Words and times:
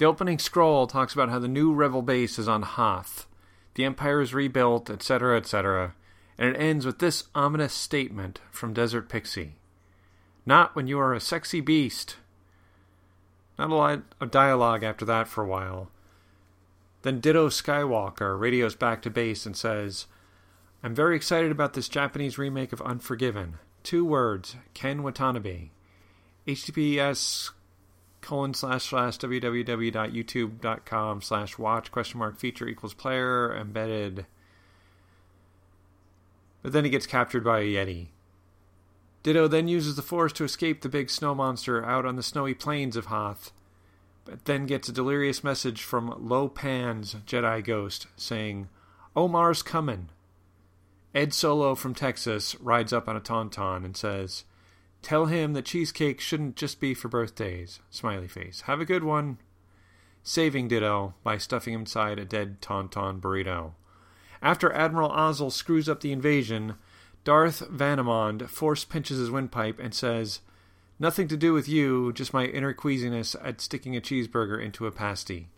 The 0.00 0.06
opening 0.06 0.38
scroll 0.38 0.86
talks 0.86 1.12
about 1.12 1.28
how 1.28 1.38
the 1.38 1.46
new 1.46 1.74
Rebel 1.74 2.00
base 2.00 2.38
is 2.38 2.48
on 2.48 2.62
Hoth, 2.62 3.26
the 3.74 3.84
Empire 3.84 4.22
is 4.22 4.32
rebuilt, 4.32 4.88
etc., 4.88 5.36
etc., 5.36 5.94
and 6.38 6.56
it 6.56 6.58
ends 6.58 6.86
with 6.86 7.00
this 7.00 7.24
ominous 7.34 7.74
statement 7.74 8.40
from 8.50 8.72
Desert 8.72 9.10
Pixie 9.10 9.56
Not 10.46 10.74
when 10.74 10.86
you 10.86 10.98
are 10.98 11.12
a 11.12 11.20
sexy 11.20 11.60
beast. 11.60 12.16
Not 13.58 13.68
a 13.68 13.74
lot 13.74 14.02
of 14.22 14.30
dialogue 14.30 14.82
after 14.82 15.04
that 15.04 15.28
for 15.28 15.44
a 15.44 15.46
while. 15.46 15.90
Then 17.02 17.20
Ditto 17.20 17.50
Skywalker 17.50 18.40
radios 18.40 18.74
back 18.74 19.02
to 19.02 19.10
base 19.10 19.44
and 19.44 19.54
says, 19.54 20.06
I'm 20.82 20.94
very 20.94 21.14
excited 21.14 21.50
about 21.50 21.74
this 21.74 21.90
Japanese 21.90 22.38
remake 22.38 22.72
of 22.72 22.80
Unforgiven. 22.80 23.58
Two 23.82 24.06
words, 24.06 24.56
Ken 24.72 25.02
Watanabe. 25.02 25.68
HTTPS 26.48 27.50
colon 28.20 28.54
slash 28.54 28.84
slash 28.84 29.18
www.youtube.com 29.18 31.22
slash 31.22 31.58
watch 31.58 31.90
question 31.90 32.18
mark 32.18 32.38
feature 32.38 32.68
equals 32.68 32.94
player 32.94 33.54
embedded. 33.54 34.26
But 36.62 36.72
then 36.72 36.84
he 36.84 36.90
gets 36.90 37.06
captured 37.06 37.44
by 37.44 37.60
a 37.60 37.64
Yeti. 37.64 38.08
Ditto 39.22 39.48
then 39.48 39.68
uses 39.68 39.96
the 39.96 40.02
Force 40.02 40.32
to 40.34 40.44
escape 40.44 40.80
the 40.80 40.88
big 40.88 41.10
snow 41.10 41.34
monster 41.34 41.84
out 41.84 42.06
on 42.06 42.16
the 42.16 42.22
snowy 42.22 42.54
plains 42.54 42.96
of 42.96 43.06
Hoth, 43.06 43.52
but 44.24 44.46
then 44.46 44.66
gets 44.66 44.88
a 44.88 44.92
delirious 44.92 45.44
message 45.44 45.82
from 45.82 46.14
Lo 46.18 46.48
Pan's 46.48 47.14
Jedi 47.26 47.64
ghost 47.64 48.06
saying, 48.16 48.68
Omar's 49.14 49.62
coming. 49.62 50.08
Ed 51.14 51.34
Solo 51.34 51.74
from 51.74 51.94
Texas 51.94 52.54
rides 52.60 52.92
up 52.92 53.08
on 53.08 53.16
a 53.16 53.20
tauntaun 53.20 53.84
and 53.84 53.96
says, 53.96 54.44
Tell 55.02 55.26
him 55.26 55.54
that 55.54 55.64
cheesecake 55.64 56.20
shouldn't 56.20 56.56
just 56.56 56.80
be 56.80 56.94
for 56.94 57.08
birthdays. 57.08 57.80
Smiley 57.90 58.28
face. 58.28 58.62
Have 58.62 58.80
a 58.80 58.84
good 58.84 59.04
one. 59.04 59.38
Saving 60.22 60.68
Ditto 60.68 61.14
by 61.22 61.38
stuffing 61.38 61.74
inside 61.74 62.18
a 62.18 62.24
dead 62.24 62.60
tauntaun 62.60 63.20
burrito. 63.20 63.72
After 64.42 64.72
Admiral 64.72 65.10
Ozzel 65.10 65.52
screws 65.52 65.88
up 65.88 66.00
the 66.00 66.12
invasion, 66.12 66.74
Darth 67.24 67.60
Vanamond 67.70 68.48
force 68.48 68.84
pinches 68.84 69.18
his 69.18 69.30
windpipe 69.30 69.78
and 69.78 69.94
says, 69.94 70.40
Nothing 70.98 71.28
to 71.28 71.36
do 71.36 71.54
with 71.54 71.68
you, 71.68 72.12
just 72.12 72.34
my 72.34 72.44
inner 72.44 72.74
queasiness 72.74 73.34
at 73.42 73.60
sticking 73.60 73.96
a 73.96 74.00
cheeseburger 74.00 74.62
into 74.62 74.86
a 74.86 74.92
pasty. 74.92 75.48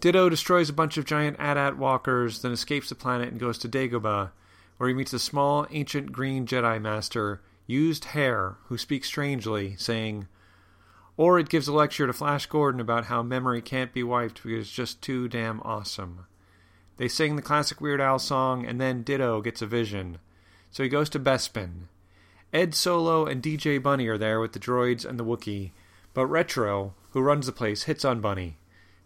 Ditto 0.00 0.28
destroys 0.28 0.68
a 0.68 0.74
bunch 0.74 0.96
of 0.96 1.04
giant 1.04 1.36
AT-AT 1.38 1.76
walkers, 1.76 2.42
then 2.42 2.52
escapes 2.52 2.88
the 2.88 2.94
planet 2.94 3.28
and 3.28 3.40
goes 3.40 3.58
to 3.58 3.68
Dagobah, 3.68 4.30
where 4.76 4.88
he 4.88 4.94
meets 4.94 5.12
a 5.12 5.18
small, 5.18 5.66
ancient 5.70 6.12
green 6.12 6.46
Jedi 6.46 6.80
Master, 6.80 7.40
Used 7.66 8.06
Hair, 8.06 8.56
who 8.66 8.78
speaks 8.78 9.08
strangely, 9.08 9.76
saying, 9.76 10.28
or 11.16 11.38
it 11.38 11.48
gives 11.48 11.66
a 11.66 11.72
lecture 11.72 12.06
to 12.06 12.12
Flash 12.12 12.46
Gordon 12.46 12.80
about 12.80 13.06
how 13.06 13.22
memory 13.22 13.62
can't 13.62 13.92
be 13.92 14.02
wiped 14.02 14.42
because 14.42 14.66
it's 14.66 14.70
just 14.70 15.00
too 15.00 15.28
damn 15.28 15.60
awesome. 15.62 16.26
They 16.98 17.08
sing 17.08 17.36
the 17.36 17.42
classic 17.42 17.80
Weird 17.80 18.00
Al 18.00 18.18
song, 18.18 18.66
and 18.66 18.80
then 18.80 19.02
Ditto 19.02 19.40
gets 19.40 19.62
a 19.62 19.66
vision. 19.66 20.18
So 20.70 20.82
he 20.82 20.88
goes 20.88 21.10
to 21.10 21.18
Bespin. 21.18 21.88
Ed 22.52 22.74
Solo 22.74 23.26
and 23.26 23.42
DJ 23.42 23.82
Bunny 23.82 24.06
are 24.06 24.18
there 24.18 24.40
with 24.40 24.52
the 24.52 24.58
droids 24.58 25.04
and 25.04 25.18
the 25.18 25.24
Wookiee, 25.24 25.72
but 26.14 26.26
Retro, 26.26 26.94
who 27.10 27.20
runs 27.20 27.46
the 27.46 27.52
place, 27.52 27.84
hits 27.84 28.04
on 28.04 28.20
Bunny. 28.20 28.56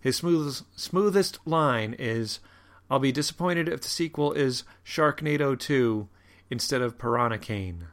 His 0.01 0.17
smoothest, 0.17 0.65
smoothest 0.77 1.39
line 1.47 1.95
is, 1.98 2.41
I'll 2.91 2.98
be 2.98 3.12
disappointed 3.12 3.69
if 3.69 3.80
the 3.80 3.88
sequel 3.88 4.33
is 4.33 4.64
Sharknado 4.84 5.58
2 5.58 6.08
instead 6.50 6.83
of 6.83 6.98
Piranhaconda. 6.98 7.86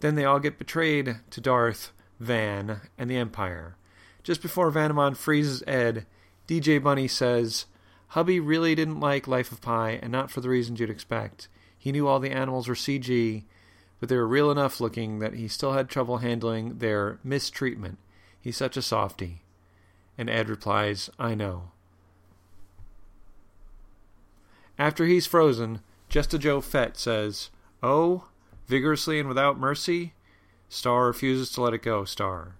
Then 0.00 0.14
they 0.14 0.26
all 0.26 0.40
get 0.40 0.58
betrayed 0.58 1.16
to 1.30 1.40
Darth, 1.40 1.92
Van, 2.20 2.82
and 2.98 3.10
the 3.10 3.16
Empire. 3.16 3.76
Just 4.22 4.42
before 4.42 4.70
Vanamond 4.70 5.16
freezes 5.16 5.62
Ed, 5.66 6.06
DJ 6.46 6.82
Bunny 6.82 7.08
says, 7.08 7.64
Hubby 8.08 8.38
really 8.38 8.74
didn't 8.74 9.00
like 9.00 9.26
Life 9.26 9.50
of 9.50 9.62
Pi, 9.62 9.98
and 10.02 10.12
not 10.12 10.30
for 10.30 10.40
the 10.40 10.48
reasons 10.50 10.78
you'd 10.78 10.90
expect. 10.90 11.48
He 11.76 11.90
knew 11.90 12.06
all 12.06 12.20
the 12.20 12.30
animals 12.30 12.68
were 12.68 12.74
CG, 12.74 13.44
but 13.98 14.08
they 14.08 14.16
were 14.16 14.26
real 14.26 14.50
enough 14.50 14.80
looking 14.80 15.18
that 15.20 15.34
he 15.34 15.48
still 15.48 15.72
had 15.72 15.88
trouble 15.88 16.18
handling 16.18 16.78
their 16.78 17.18
mistreatment. 17.24 17.98
He's 18.40 18.56
such 18.56 18.76
a 18.76 18.82
softy. 18.82 19.42
And 20.18 20.28
Ed 20.28 20.48
replies, 20.48 21.08
I 21.18 21.34
know. 21.34 21.70
After 24.78 25.06
he's 25.06 25.26
frozen, 25.26 25.80
Just 26.08 26.34
a 26.34 26.38
Joe 26.38 26.60
Fett 26.60 26.96
says, 26.96 27.50
Oh, 27.82 28.28
vigorously 28.66 29.18
and 29.18 29.28
without 29.28 29.58
mercy? 29.58 30.14
Star 30.68 31.06
refuses 31.06 31.50
to 31.50 31.62
let 31.62 31.74
it 31.74 31.82
go, 31.82 32.04
Star. 32.04 32.56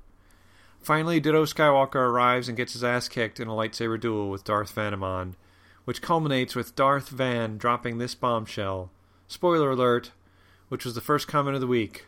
Finally, 0.80 1.18
Ditto 1.18 1.44
Skywalker 1.44 1.96
arrives 1.96 2.46
and 2.46 2.56
gets 2.56 2.74
his 2.74 2.84
ass 2.84 3.08
kicked 3.08 3.40
in 3.40 3.48
a 3.48 3.52
lightsaber 3.52 3.98
duel 3.98 4.28
with 4.30 4.44
Darth 4.44 4.74
Vanamond, 4.74 5.34
which 5.84 6.02
culminates 6.02 6.54
with 6.54 6.76
Darth 6.76 7.08
Van 7.08 7.56
dropping 7.56 7.98
this 7.98 8.14
bombshell. 8.14 8.90
Spoiler 9.26 9.70
alert, 9.70 10.12
which 10.68 10.84
was 10.84 10.94
the 10.94 11.00
first 11.00 11.26
comment 11.26 11.54
of 11.54 11.60
the 11.60 11.66
week. 11.66 12.06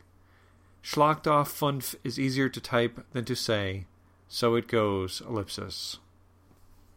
Schlachthof 0.83 1.49
Funf 1.49 1.95
is 2.05 2.19
easier 2.19 2.49
to 2.49 2.61
type 2.61 3.05
than 3.13 3.25
to 3.25 3.35
say. 3.35 3.87
So 4.29 4.55
it 4.55 4.69
goes, 4.69 5.23
ellipsis. 5.27 5.99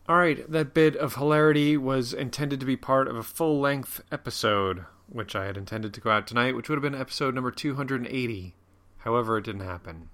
Alright, 0.10 0.52
that 0.52 0.74
bit 0.74 0.96
of 0.96 1.14
hilarity 1.16 1.78
was 1.78 2.14
intended 2.14 2.60
to 2.62 2.66
be 2.66 2.76
part 2.76 3.08
of 3.08 3.16
a 3.16 3.22
full 3.22 3.60
length 3.60 4.02
episode, 4.12 4.86
which 5.08 5.36
I 5.36 5.46
had 5.46 5.56
intended 5.56 5.94
to 5.94 6.02
go 6.02 6.10
out 6.10 6.26
tonight, 6.26 6.56
which 6.56 6.68
would 6.68 6.78
have 6.78 6.92
been 6.92 7.00
episode 7.00 7.36
number 7.36 7.52
280. 7.52 8.56
However, 8.98 9.38
it 9.38 9.46
didn't 9.46 9.62
happen. 9.62 10.10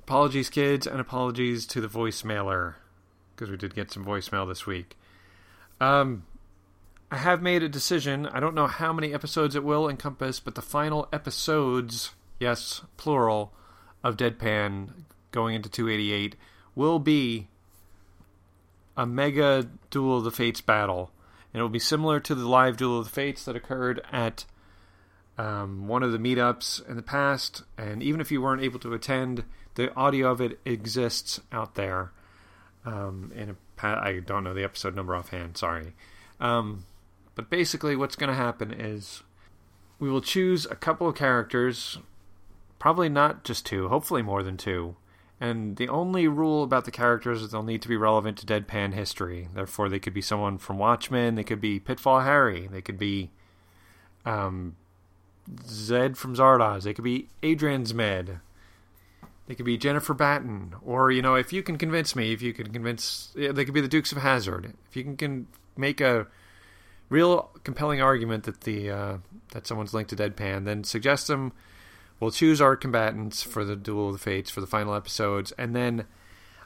Apologies, 0.00 0.50
kids, 0.50 0.84
and 0.84 1.00
apologies 1.00 1.64
to 1.66 1.80
the 1.80 1.86
voicemailer, 1.86 2.74
because 3.36 3.52
we 3.52 3.56
did 3.56 3.76
get 3.76 3.92
some 3.92 4.04
voicemail 4.04 4.48
this 4.48 4.66
week. 4.66 4.96
Um, 5.80 6.26
I 7.08 7.18
have 7.18 7.40
made 7.40 7.62
a 7.62 7.68
decision. 7.68 8.26
I 8.26 8.40
don't 8.40 8.56
know 8.56 8.66
how 8.66 8.92
many 8.92 9.14
episodes 9.14 9.54
it 9.54 9.62
will 9.62 9.88
encompass, 9.88 10.40
but 10.40 10.56
the 10.56 10.60
final 10.60 11.08
episodes, 11.12 12.10
yes, 12.40 12.80
plural, 12.96 13.52
of 14.02 14.16
Deadpan 14.16 14.88
going 15.30 15.54
into 15.54 15.68
288 15.68 16.34
will 16.74 16.98
be 16.98 17.46
a 18.96 19.06
mega 19.06 19.68
Duel 19.90 20.18
of 20.18 20.24
the 20.24 20.30
Fates 20.30 20.60
battle. 20.60 21.10
And 21.52 21.60
it 21.60 21.62
will 21.62 21.70
be 21.70 21.78
similar 21.78 22.20
to 22.20 22.34
the 22.34 22.48
live 22.48 22.76
Duel 22.76 22.98
of 22.98 23.04
the 23.04 23.10
Fates 23.10 23.44
that 23.44 23.56
occurred 23.56 24.00
at 24.12 24.44
um, 25.38 25.88
one 25.88 26.02
of 26.02 26.12
the 26.12 26.18
meetups 26.18 26.88
in 26.88 26.96
the 26.96 27.02
past. 27.02 27.62
And 27.76 28.02
even 28.02 28.20
if 28.20 28.30
you 28.30 28.42
weren't 28.42 28.62
able 28.62 28.78
to 28.80 28.94
attend, 28.94 29.44
the 29.74 29.94
audio 29.94 30.30
of 30.30 30.40
it 30.40 30.60
exists 30.64 31.40
out 31.52 31.74
there. 31.74 32.12
Um, 32.84 33.32
in 33.34 33.56
I 33.82 34.20
don't 34.24 34.44
know 34.44 34.54
the 34.54 34.64
episode 34.64 34.94
number 34.94 35.14
offhand, 35.14 35.56
sorry. 35.56 35.94
Um, 36.40 36.84
but 37.34 37.50
basically, 37.50 37.96
what's 37.96 38.16
going 38.16 38.28
to 38.28 38.36
happen 38.36 38.72
is 38.72 39.22
we 39.98 40.08
will 40.08 40.20
choose 40.20 40.66
a 40.66 40.76
couple 40.76 41.08
of 41.08 41.16
characters, 41.16 41.98
probably 42.78 43.08
not 43.08 43.44
just 43.44 43.66
two, 43.66 43.88
hopefully 43.88 44.22
more 44.22 44.42
than 44.42 44.56
two. 44.56 44.96
And 45.40 45.76
the 45.76 45.88
only 45.88 46.28
rule 46.28 46.62
about 46.62 46.84
the 46.84 46.90
characters 46.90 47.42
is 47.42 47.50
they'll 47.50 47.62
need 47.62 47.82
to 47.82 47.88
be 47.88 47.96
relevant 47.96 48.38
to 48.38 48.46
deadpan 48.46 48.94
history. 48.94 49.48
Therefore, 49.52 49.88
they 49.88 49.98
could 49.98 50.14
be 50.14 50.22
someone 50.22 50.58
from 50.58 50.78
Watchmen, 50.78 51.34
they 51.34 51.44
could 51.44 51.60
be 51.60 51.80
Pitfall 51.80 52.20
Harry, 52.20 52.68
they 52.70 52.80
could 52.80 52.98
be 52.98 53.30
um, 54.24 54.76
Zed 55.66 56.16
from 56.16 56.34
Zardoz, 56.36 56.84
they 56.84 56.94
could 56.94 57.04
be 57.04 57.28
Adrian's 57.42 57.92
Med, 57.92 58.40
they 59.46 59.54
could 59.54 59.66
be 59.66 59.76
Jennifer 59.76 60.14
Batten, 60.14 60.74
or 60.82 61.10
you 61.10 61.20
know, 61.20 61.34
if 61.34 61.52
you 61.52 61.62
can 61.62 61.76
convince 61.76 62.14
me, 62.14 62.32
if 62.32 62.40
you 62.40 62.52
can 62.52 62.72
convince, 62.72 63.32
they 63.34 63.64
could 63.64 63.74
be 63.74 63.80
the 63.80 63.88
Dukes 63.88 64.12
of 64.12 64.18
Hazzard. 64.18 64.72
If 64.88 64.96
you 64.96 65.02
can, 65.02 65.16
can 65.16 65.46
make 65.76 66.00
a 66.00 66.26
real 67.08 67.50
compelling 67.64 68.00
argument 68.00 68.44
that 68.44 68.62
the 68.62 68.90
uh, 68.90 69.16
that 69.50 69.66
someone's 69.66 69.92
linked 69.92 70.10
to 70.10 70.16
Deadpan, 70.16 70.64
then 70.64 70.84
suggest 70.84 71.26
them. 71.26 71.52
We'll 72.24 72.30
choose 72.30 72.62
our 72.62 72.74
combatants 72.74 73.42
for 73.42 73.66
the 73.66 73.76
Duel 73.76 74.06
of 74.06 74.14
the 74.14 74.18
Fates 74.18 74.50
for 74.50 74.62
the 74.62 74.66
final 74.66 74.94
episodes, 74.94 75.52
and 75.58 75.76
then 75.76 76.06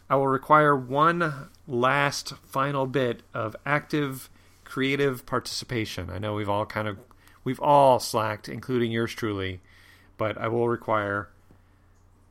I 0.09 0.15
will 0.15 0.29
require 0.29 0.77
one 0.77 1.49
last 1.67 2.35
final 2.45 2.87
bit 2.87 3.25
of 3.35 3.57
active 3.67 4.31
creative 4.63 5.27
participation. 5.27 6.11
I 6.11 6.19
know 6.19 6.35
we've 6.35 6.49
all 6.49 6.65
kind 6.65 6.87
of 6.87 7.01
we've 7.43 7.59
all 7.59 7.99
slacked, 7.99 8.49
including 8.49 8.93
yours 8.93 9.13
truly, 9.13 9.59
but 10.17 10.39
I 10.39 10.47
will 10.47 10.69
require 10.69 11.29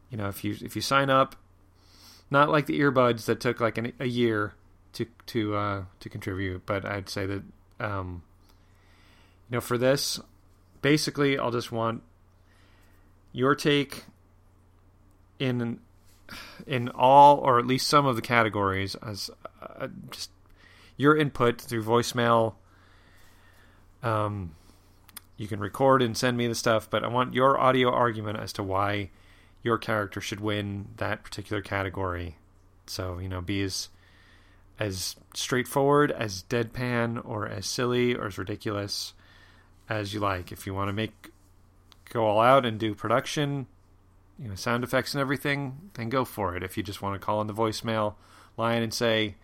you 0.09 0.17
know 0.17 0.29
if 0.29 0.45
you 0.45 0.55
if 0.61 0.77
you 0.77 0.81
sign 0.81 1.09
up 1.09 1.35
not 2.31 2.49
like 2.49 2.65
the 2.65 2.79
earbuds 2.79 3.25
that 3.25 3.41
took 3.41 3.59
like 3.59 3.77
an, 3.77 3.91
a 3.99 4.07
year 4.07 4.53
to 4.93 5.05
to 5.25 5.53
uh, 5.53 5.83
to 5.99 6.07
contribute 6.07 6.65
but 6.65 6.85
i'd 6.85 7.09
say 7.09 7.25
that 7.25 7.43
um, 7.81 8.23
you 9.49 9.57
know 9.57 9.61
for 9.61 9.77
this 9.77 10.17
basically 10.81 11.37
i'll 11.37 11.51
just 11.51 11.73
want 11.73 12.01
your 13.37 13.55
take 13.55 14.05
in 15.39 15.79
in 16.65 16.89
all 16.89 17.37
or 17.37 17.59
at 17.59 17.65
least 17.65 17.87
some 17.87 18.05
of 18.05 18.15
the 18.15 18.21
categories 18.21 18.95
as 18.95 19.29
uh, 19.61 19.87
just 20.11 20.29
your 20.97 21.15
input 21.15 21.61
through 21.61 21.83
voicemail 21.83 22.55
um 24.03 24.53
you 25.37 25.47
can 25.47 25.59
record 25.59 26.01
and 26.01 26.17
send 26.17 26.35
me 26.35 26.47
the 26.47 26.55
stuff 26.55 26.89
but 26.89 27.03
i 27.03 27.07
want 27.07 27.33
your 27.33 27.57
audio 27.57 27.89
argument 27.89 28.37
as 28.37 28.51
to 28.51 28.61
why 28.61 29.09
your 29.67 29.77
character 29.77 30.21
should 30.21 30.39
win 30.39 30.87
that 30.97 31.23
particular 31.23 31.61
category. 31.61 32.37
So, 32.85 33.19
you 33.19 33.29
know, 33.29 33.41
be 33.41 33.61
as 33.61 33.89
as 34.79 35.15
straightforward, 35.33 36.11
as 36.11 36.43
deadpan, 36.43 37.21
or 37.25 37.47
as 37.47 37.65
silly 37.65 38.15
or 38.15 38.27
as 38.27 38.37
ridiculous 38.37 39.13
as 39.89 40.13
you 40.13 40.19
like. 40.19 40.51
If 40.51 40.65
you 40.65 40.73
want 40.73 40.89
to 40.89 40.93
make 40.93 41.31
go 42.09 42.25
all 42.25 42.39
out 42.39 42.65
and 42.65 42.79
do 42.79 42.93
production, 42.95 43.67
you 44.39 44.47
know, 44.47 44.55
sound 44.55 44.83
effects 44.83 45.13
and 45.13 45.21
everything, 45.21 45.89
then 45.93 46.09
go 46.09 46.25
for 46.25 46.55
it. 46.55 46.63
If 46.63 46.77
you 46.77 46.83
just 46.83 47.01
want 47.01 47.19
to 47.19 47.25
call 47.25 47.41
in 47.41 47.47
the 47.47 47.53
voicemail 47.53 48.15
line 48.55 48.81
and 48.81 48.93
say, 48.93 49.35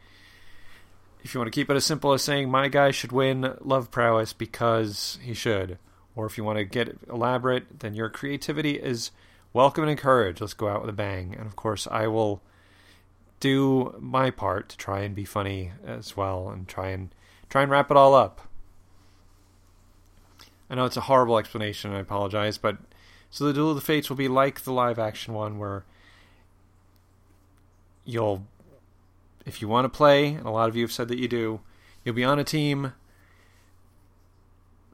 if 1.24 1.34
you 1.34 1.40
want 1.40 1.52
to 1.52 1.58
keep 1.58 1.70
it 1.70 1.76
as 1.76 1.86
simple 1.86 2.14
as 2.14 2.22
saying 2.22 2.50
my 2.50 2.68
guy 2.68 2.92
should 2.92 3.12
win 3.12 3.56
love 3.62 3.92
prowess 3.92 4.34
because 4.34 5.18
he 5.22 5.34
should, 5.34 5.78
or 6.16 6.26
if 6.26 6.38
you 6.38 6.44
want 6.44 6.58
to 6.58 6.66
get 6.66 6.98
elaborate, 7.10 7.80
then 7.80 7.94
your 7.94 8.10
creativity 8.10 8.80
is 8.80 9.12
welcome 9.54 9.84
and 9.84 9.92
encouraged. 9.92 10.42
Let's 10.42 10.54
go 10.54 10.68
out 10.68 10.82
with 10.82 10.90
a 10.90 10.94
bang. 10.94 11.34
And 11.38 11.48
of 11.48 11.56
course, 11.56 11.88
I 11.90 12.08
will 12.08 12.42
do 13.40 13.96
my 14.00 14.32
part 14.32 14.70
to 14.70 14.78
try 14.78 15.02
and 15.02 15.16
be 15.16 15.26
funny 15.26 15.72
as 15.86 16.16
well 16.16 16.50
and 16.50 16.68
try 16.68 16.90
and 16.90 17.14
try 17.50 17.62
and 17.62 17.72
wrap 17.72 17.90
it 17.90 17.98
all 17.98 18.14
up. 18.14 18.48
I 20.74 20.76
know 20.76 20.86
it's 20.86 20.98
a 20.98 21.02
horrible 21.02 21.38
explanation, 21.38 21.94
I 21.94 22.00
apologize, 22.00 22.58
but 22.58 22.78
so 23.30 23.46
the 23.46 23.54
Duel 23.54 23.70
of 23.70 23.76
the 23.76 23.82
Fates 23.82 24.10
will 24.10 24.18
be 24.18 24.28
like 24.28 24.62
the 24.62 24.74
live 24.74 24.98
action 24.98 25.36
one 25.36 25.60
where 25.60 25.86
you'll 28.04 28.48
if 29.46 29.62
you 29.62 29.68
want 29.68 29.86
to 29.86 29.96
play, 29.96 30.30
and 30.30 30.48
a 30.48 30.50
lot 30.50 30.70
of 30.70 30.76
you 30.76 30.82
have 30.82 30.92
said 30.92 31.10
that 31.10 31.20
you 31.20 31.28
do, 31.28 31.60
you'll 32.04 32.16
be 32.16 32.24
on 32.24 32.40
a 32.40 32.44
team 32.44 32.94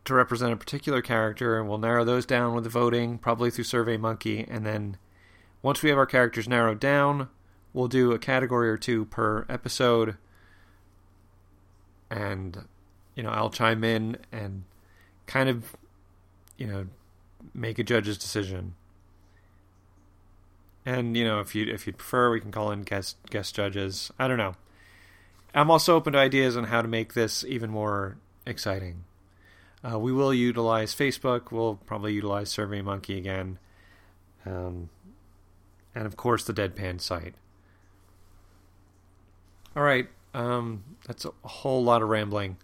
to 0.04 0.14
represent 0.14 0.52
a 0.52 0.58
particular 0.58 1.02
character, 1.02 1.58
and 1.58 1.70
we'll 1.70 1.78
narrow 1.78 2.04
those 2.04 2.26
down 2.26 2.54
with 2.54 2.66
the 2.66 2.70
voting, 2.70 3.18
probably 3.18 3.50
through 3.50 3.64
SurveyMonkey, 3.64 4.46
and 4.50 4.66
then 4.66 4.98
once 5.62 5.82
we 5.82 5.88
have 5.88 5.98
our 5.98 6.06
characters 6.06 6.50
narrowed 6.50 6.82
down, 6.82 7.30
we'll 7.72 7.88
do 7.88 8.12
a 8.12 8.20
category 8.20 8.70
or 8.70 8.78
two 8.78 9.06
per 9.06 9.46
episode, 9.48 10.18
and 12.12 12.66
you 13.16 13.24
know 13.24 13.30
I'll 13.30 13.50
chime 13.50 13.86
in 13.86 14.18
and 14.30 14.66
kind 15.30 15.48
of 15.48 15.76
you 16.58 16.66
know 16.66 16.88
make 17.54 17.80
a 17.80 17.84
judge's 17.84 18.18
decision. 18.18 18.74
And 20.86 21.16
you 21.16 21.24
know, 21.24 21.40
if 21.40 21.56
you 21.56 21.72
if 21.72 21.86
you 21.88 21.94
prefer, 21.94 22.32
we 22.32 22.42
can 22.42 22.52
call 22.52 22.72
in 22.72 22.82
guest 22.82 23.16
guest 23.30 23.56
judges. 23.56 24.12
I 24.18 24.28
don't 24.28 24.38
know. 24.38 24.56
I'm 25.54 25.72
also 25.72 25.96
open 25.96 26.14
to 26.14 26.20
ideas 26.20 26.58
on 26.58 26.66
how 26.66 26.82
to 26.82 26.88
make 26.88 27.14
this 27.14 27.44
even 27.46 27.70
more 27.70 28.18
exciting. 28.46 29.06
Uh, 29.84 29.98
we 29.98 30.12
will 30.12 30.34
utilize 30.34 30.94
Facebook. 30.94 31.52
We'll 31.52 31.76
probably 31.76 32.14
utilize 32.14 32.52
SurveyMonkey 32.52 33.18
again, 33.18 33.60
um, 34.46 34.90
and 35.96 36.06
of 36.06 36.18
course 36.18 36.44
the 36.44 36.54
Deadpan 36.54 37.00
site. 37.00 37.36
All 39.76 39.84
right, 39.84 40.08
um, 40.34 40.84
that's 41.06 41.24
a 41.26 41.32
whole 41.48 41.84
lot 41.84 42.02
of 42.02 42.10
rambling. 42.10 42.58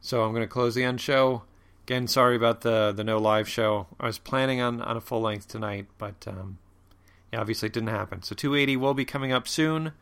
So 0.00 0.22
I'm 0.22 0.32
going 0.32 0.42
to 0.42 0.48
close 0.48 0.74
the 0.74 0.84
end 0.84 1.00
show. 1.00 1.42
Again, 1.84 2.06
sorry 2.06 2.34
about 2.34 2.62
the 2.62 2.92
the 2.96 3.04
no 3.04 3.18
live 3.18 3.48
show. 3.48 3.86
I 4.00 4.06
was 4.06 4.18
planning 4.18 4.60
on, 4.60 4.80
on 4.80 4.96
a 4.96 5.02
full 5.02 5.20
length 5.20 5.48
tonight, 5.48 5.86
but 5.98 6.26
um, 6.26 6.58
yeah, 7.30 7.40
obviously 7.40 7.66
it 7.66 7.72
didn't 7.72 7.90
happen. 7.90 8.22
So 8.22 8.34
280 8.34 8.76
will 8.78 8.94
be 8.94 9.04
coming 9.04 9.32
up 9.32 9.46
soon. 9.46 9.92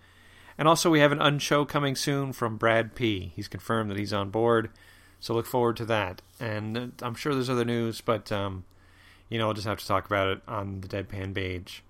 And 0.58 0.68
also, 0.68 0.90
we 0.90 1.00
have 1.00 1.12
an 1.12 1.18
unshow 1.18 1.64
coming 1.64 1.96
soon 1.96 2.32
from 2.32 2.56
Brad 2.56 2.94
P. 2.94 3.32
He's 3.34 3.48
confirmed 3.48 3.90
that 3.90 3.98
he's 3.98 4.12
on 4.12 4.30
board. 4.30 4.70
So 5.18 5.34
look 5.34 5.46
forward 5.46 5.76
to 5.78 5.84
that. 5.86 6.20
And 6.38 6.76
uh, 6.76 6.86
I'm 7.00 7.14
sure 7.14 7.32
there's 7.32 7.48
other 7.48 7.64
news, 7.64 8.00
but, 8.00 8.30
um, 8.30 8.64
you 9.28 9.38
know, 9.38 9.48
I'll 9.48 9.54
just 9.54 9.66
have 9.66 9.78
to 9.78 9.86
talk 9.86 10.04
about 10.04 10.28
it 10.28 10.42
on 10.46 10.82
the 10.82 10.88
Deadpan 10.88 11.34
page. 11.34 11.82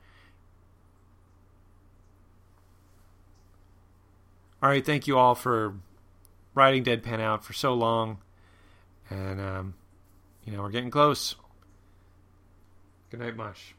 All 4.62 4.68
right, 4.68 4.86
thank 4.86 5.06
you 5.06 5.18
all 5.18 5.34
for 5.34 5.74
riding 6.54 6.84
Deadpan 6.84 7.20
out 7.20 7.44
for 7.44 7.52
so 7.52 7.74
long. 7.74 8.18
And, 9.10 9.40
um, 9.40 9.74
you 10.44 10.52
know, 10.52 10.62
we're 10.62 10.70
getting 10.70 10.90
close. 10.90 11.34
Good 13.10 13.20
night, 13.20 13.36
Mush. 13.36 13.74